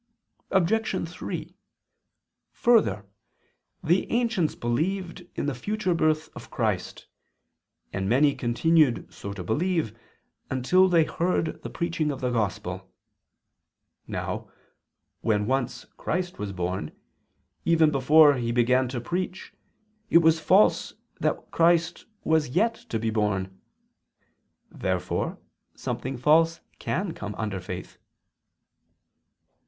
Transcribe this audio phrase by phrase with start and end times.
[0.49, 1.07] Obj.
[1.07, 1.55] 3:
[2.53, 3.05] Further,
[3.83, 7.05] the ancients believed in the future birth of Christ,
[7.93, 9.95] and many continued so to believe,
[10.49, 12.91] until they heard the preaching of the Gospel.
[14.07, 14.49] Now,
[15.21, 16.93] when once Christ was born,
[17.63, 19.53] even before He began to preach,
[20.09, 23.55] it was false that Christ was yet to be born.
[24.71, 25.37] Therefore
[25.75, 27.99] something false can come under faith.